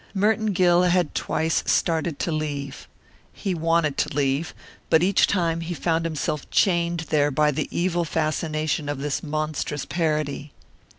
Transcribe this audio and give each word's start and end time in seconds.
Merton 0.15 0.47
Gill 0.47 0.81
had 0.81 1.13
twice 1.13 1.63
started 1.67 2.17
to 2.17 2.31
leave. 2.31 2.87
He 3.33 3.53
wanted 3.53 3.97
to 3.99 4.15
leave. 4.15 4.55
But 4.89 5.03
each 5.03 5.27
time 5.27 5.61
he 5.61 5.75
found 5.75 6.05
himself 6.05 6.49
chained 6.49 7.01
there 7.11 7.29
by 7.29 7.51
the 7.51 7.67
evil 7.69 8.03
fascination 8.03 8.89
of 8.89 8.97
this 8.97 9.21
monstrous 9.21 9.85
parody. 9.85 10.53